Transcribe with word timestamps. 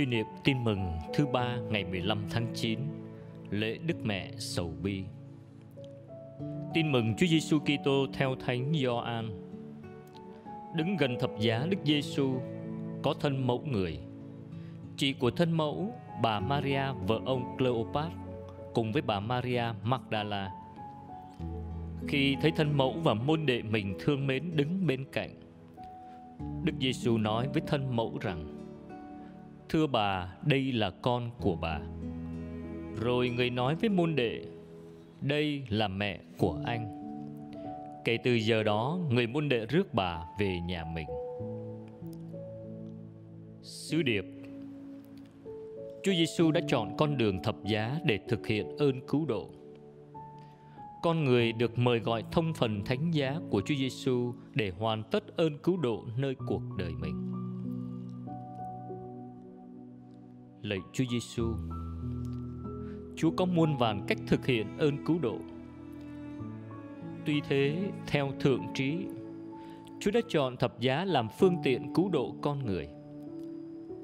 Suy 0.00 0.06
niệm 0.06 0.26
tin 0.44 0.64
mừng 0.64 0.98
thứ 1.14 1.26
ba 1.26 1.56
ngày 1.70 1.84
15 1.84 2.24
tháng 2.30 2.46
9 2.54 2.78
Lễ 3.50 3.78
Đức 3.86 3.94
Mẹ 4.02 4.30
Sầu 4.38 4.72
Bi 4.82 5.04
Tin 6.74 6.92
mừng 6.92 7.14
Chúa 7.18 7.26
Giêsu 7.26 7.58
Kitô 7.58 8.06
theo 8.12 8.34
Thánh 8.46 8.72
Gioan. 8.72 9.30
Đứng 10.74 10.96
gần 10.96 11.16
thập 11.20 11.30
giá 11.40 11.66
Đức 11.70 11.76
Giêsu 11.84 12.40
có 13.02 13.14
thân 13.20 13.46
mẫu 13.46 13.62
người. 13.66 13.98
Chị 14.96 15.12
của 15.12 15.30
thân 15.30 15.52
mẫu, 15.52 15.94
bà 16.22 16.40
Maria 16.40 16.82
vợ 17.06 17.20
ông 17.26 17.56
Cleopat 17.58 18.12
cùng 18.74 18.92
với 18.92 19.02
bà 19.02 19.20
Maria 19.20 19.64
Magdala. 19.82 20.52
Khi 22.08 22.36
thấy 22.42 22.50
thân 22.50 22.76
mẫu 22.76 22.94
và 23.04 23.14
môn 23.14 23.46
đệ 23.46 23.62
mình 23.62 23.96
thương 24.00 24.26
mến 24.26 24.56
đứng 24.56 24.86
bên 24.86 25.04
cạnh, 25.12 25.30
Đức 26.64 26.72
Giêsu 26.80 27.18
nói 27.18 27.48
với 27.52 27.62
thân 27.66 27.96
mẫu 27.96 28.18
rằng: 28.20 28.59
Thưa 29.70 29.86
bà, 29.86 30.34
đây 30.42 30.72
là 30.72 30.90
con 30.90 31.30
của 31.40 31.56
bà. 31.56 31.80
Rồi 33.00 33.28
người 33.28 33.50
nói 33.50 33.74
với 33.74 33.90
môn 33.90 34.16
đệ, 34.16 34.44
đây 35.20 35.62
là 35.68 35.88
mẹ 35.88 36.20
của 36.38 36.58
anh. 36.64 37.12
Kể 38.04 38.18
từ 38.24 38.34
giờ 38.34 38.62
đó, 38.62 38.98
người 39.10 39.26
môn 39.26 39.48
đệ 39.48 39.66
rước 39.66 39.94
bà 39.94 40.24
về 40.38 40.60
nhà 40.60 40.84
mình. 40.94 41.06
Sứ 43.62 44.02
điệp 44.02 44.24
Chúa 46.02 46.12
Giêsu 46.12 46.50
đã 46.50 46.60
chọn 46.68 46.96
con 46.96 47.16
đường 47.16 47.42
thập 47.42 47.56
giá 47.64 48.00
để 48.04 48.18
thực 48.28 48.46
hiện 48.46 48.76
ơn 48.78 49.06
cứu 49.08 49.26
độ. 49.26 49.50
Con 51.02 51.24
người 51.24 51.52
được 51.52 51.78
mời 51.78 51.98
gọi 51.98 52.24
thông 52.32 52.54
phần 52.54 52.84
thánh 52.84 53.10
giá 53.10 53.40
của 53.50 53.62
Chúa 53.66 53.74
Giêsu 53.74 54.32
để 54.54 54.72
hoàn 54.78 55.02
tất 55.02 55.36
ơn 55.36 55.58
cứu 55.58 55.76
độ 55.76 56.04
nơi 56.16 56.34
cuộc 56.46 56.62
đời 56.78 56.92
mình. 57.00 57.19
Lạy 60.62 60.78
Chúa 60.92 61.04
Giêsu, 61.10 61.54
Chúa 63.16 63.30
có 63.30 63.44
muôn 63.44 63.76
vàn 63.76 64.04
cách 64.08 64.18
thực 64.26 64.46
hiện 64.46 64.78
ơn 64.78 65.04
cứu 65.04 65.18
độ. 65.18 65.38
Tuy 67.26 67.40
thế, 67.48 67.90
theo 68.06 68.32
thượng 68.40 68.62
trí, 68.74 68.96
Chúa 70.00 70.10
đã 70.10 70.20
chọn 70.28 70.56
thập 70.56 70.80
giá 70.80 71.04
làm 71.04 71.28
phương 71.38 71.56
tiện 71.64 71.94
cứu 71.94 72.08
độ 72.08 72.34
con 72.42 72.66
người. 72.66 72.88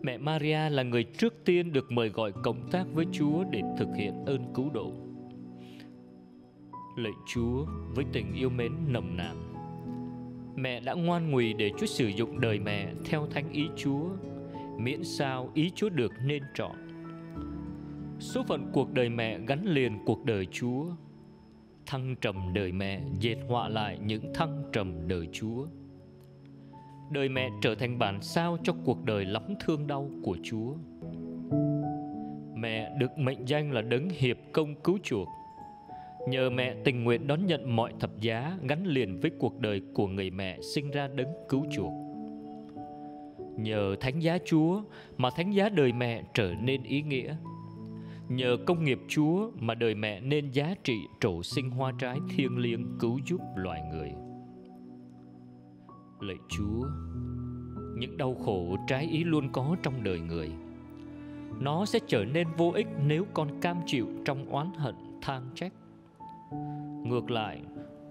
Mẹ 0.02 0.18
Maria 0.18 0.70
là 0.70 0.82
người 0.82 1.04
trước 1.04 1.44
tiên 1.44 1.72
được 1.72 1.92
mời 1.92 2.08
gọi 2.08 2.32
cộng 2.32 2.70
tác 2.70 2.84
với 2.92 3.06
Chúa 3.12 3.44
để 3.50 3.62
thực 3.78 3.88
hiện 3.96 4.24
ơn 4.27 4.54
cứu 4.54 4.70
độ. 4.70 4.92
Lạy 6.96 7.12
Chúa 7.34 7.66
với 7.94 8.04
tình 8.12 8.32
yêu 8.34 8.50
mến 8.50 8.72
nồng 8.88 9.16
nàn, 9.16 9.36
mẹ 10.56 10.80
đã 10.80 10.94
ngoan 10.94 11.30
ngùi 11.30 11.52
để 11.52 11.70
Chúa 11.78 11.86
sử 11.86 12.06
dụng 12.06 12.40
đời 12.40 12.58
mẹ 12.58 12.92
theo 13.04 13.27
thánh 13.27 13.50
ý 13.52 13.66
Chúa, 13.77 14.08
miễn 14.78 15.05
sao 15.05 15.50
ý 15.55 15.70
Chúa 15.74 15.88
được 15.88 16.12
nên 16.24 16.42
trọn. 16.55 16.77
Số 18.19 18.42
phận 18.42 18.70
cuộc 18.72 18.92
đời 18.92 19.08
mẹ 19.08 19.38
gắn 19.46 19.64
liền 19.64 19.98
cuộc 20.06 20.24
đời 20.24 20.46
Chúa. 20.46 20.84
Thăng 21.86 22.14
trầm 22.20 22.52
đời 22.55 22.72
mẹ 22.72 23.00
dệt 23.20 23.36
họa 23.48 23.68
lại 23.68 23.98
những 24.05 24.34
thăng 24.34 24.62
trầm 24.72 25.08
đời 25.08 25.28
Chúa. 25.33 25.66
Đời 27.10 27.28
mẹ 27.28 27.50
trở 27.62 27.74
thành 27.74 27.98
bản 27.98 28.22
sao 28.22 28.58
cho 28.62 28.72
cuộc 28.84 29.05
đời 29.05 29.24
lắm 29.24 29.42
thương 29.60 29.86
đau 29.86 30.10
của 30.22 30.36
Chúa. 30.42 30.74
Mẹ 32.55 32.90
được 32.98 33.18
mệnh 33.18 33.44
danh 33.44 33.72
là 33.72 33.83
đấng 33.83 34.08
hiệp 34.08 34.36
công 34.52 34.74
cứu 34.74 34.98
chuộc. 35.02 35.28
Nhờ 36.28 36.50
mẹ 36.50 36.74
tình 36.84 37.05
nguyện 37.05 37.27
đón 37.27 37.46
nhận 37.46 37.77
mọi 37.77 37.92
thập 38.00 38.20
giá 38.20 38.58
gắn 38.68 38.86
liền 38.86 39.20
với 39.20 39.30
cuộc 39.38 39.61
đời 39.61 39.83
của 39.94 40.06
người 40.06 40.30
mẹ 40.30 40.58
sinh 40.74 40.90
ra 40.90 41.08
đấng 41.08 41.28
cứu 41.48 41.66
chuộc. 41.72 42.05
Nhờ 43.56 43.96
thánh 44.00 44.20
giá 44.22 44.38
Chúa 44.44 44.82
mà 45.16 45.30
thánh 45.30 45.50
giá 45.50 45.68
đời 45.68 45.92
mẹ 45.92 46.22
trở 46.34 46.54
nên 46.62 46.82
ý 46.82 47.02
nghĩa 47.02 47.36
Nhờ 48.28 48.56
công 48.66 48.84
nghiệp 48.84 49.00
Chúa 49.08 49.50
mà 49.61 49.74
đời 49.74 49.94
mẹ 49.94 50.20
nên 50.20 50.50
giá 50.50 50.74
trị 50.84 50.96
trổ 51.20 51.42
sinh 51.42 51.70
hoa 51.70 51.92
trái 51.98 52.18
thiêng 52.30 52.58
liêng 52.58 52.98
cứu 53.00 53.20
giúp 53.27 53.40
loài 53.56 53.83
người. 53.92 54.12
Lạy 56.20 56.36
Chúa, 56.48 56.86
những 57.98 58.16
đau 58.16 58.34
khổ 58.34 58.77
trái 58.89 59.08
ý 59.12 59.24
luôn 59.24 59.52
có 59.52 59.77
trong 59.83 60.05
đời 60.05 60.20
người. 60.20 60.50
Nó 61.61 61.84
sẽ 61.84 61.98
trở 62.06 62.24
nên 62.24 62.48
vô 62.56 62.72
ích 62.74 62.86
nếu 63.06 63.27
con 63.34 63.61
cam 63.61 63.77
chịu 63.86 64.08
trong 64.24 64.48
oán 64.48 64.66
hận 64.77 64.95
than 65.22 65.42
trách. 65.55 65.72
Ngược 67.05 67.30
lại, 67.30 67.61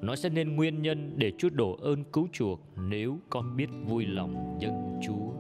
nó 0.02 0.16
sẽ 0.16 0.30
nên 0.30 0.56
nguyên 0.56 0.82
nhân 0.82 1.14
để 1.16 1.32
Chúa 1.38 1.50
đổ 1.50 1.78
ơn 1.82 2.04
cứu 2.04 2.28
chuộc 2.34 2.62
nếu 2.90 3.20
con 3.30 3.56
biết 3.56 3.70
vui 3.86 4.06
lòng 4.06 4.58
dân 4.60 5.00
Chúa. 5.08 5.35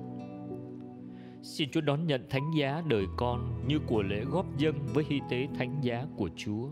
Xin 1.45 1.69
Chúa 1.71 1.81
đón 1.81 2.07
nhận 2.07 2.29
thánh 2.29 2.51
giá 2.57 2.83
đời 2.87 3.05
con 3.17 3.67
như 3.67 3.79
của 3.87 4.03
lễ 4.03 4.23
góp 4.31 4.57
dâng 4.57 4.75
với 4.93 5.03
hy 5.07 5.21
tế 5.29 5.47
thánh 5.57 5.81
giá 5.81 6.05
của 6.15 6.29
Chúa. 6.35 6.67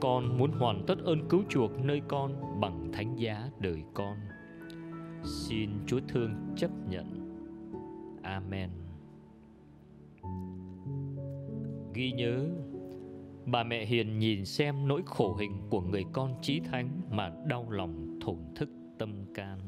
Con 0.00 0.38
muốn 0.38 0.50
hoàn 0.50 0.84
tất 0.86 0.98
ơn 1.04 1.28
cứu 1.28 1.42
chuộc 1.48 1.70
nơi 1.84 2.02
con 2.08 2.60
bằng 2.60 2.92
thánh 2.92 3.16
giá 3.16 3.50
đời 3.58 3.82
con. 3.94 4.16
Xin 5.24 5.70
Chúa 5.86 6.00
thương 6.08 6.34
chấp 6.56 6.70
nhận. 6.90 7.06
Amen. 8.22 8.70
Ghi 11.94 12.12
nhớ, 12.12 12.48
bà 13.46 13.64
mẹ 13.64 13.84
hiền 13.84 14.18
nhìn 14.18 14.44
xem 14.44 14.88
nỗi 14.88 15.02
khổ 15.06 15.34
hình 15.34 15.60
của 15.70 15.80
người 15.80 16.04
con 16.12 16.34
chí 16.42 16.60
thánh 16.60 17.00
mà 17.10 17.30
đau 17.46 17.70
lòng 17.70 18.18
thổn 18.20 18.38
thức 18.56 18.68
tâm 18.98 19.34
can. 19.34 19.58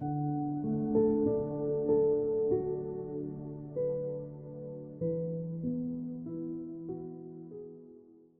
thank 0.00 0.96
you 0.96 1.05